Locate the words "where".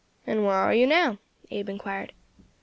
0.43-0.55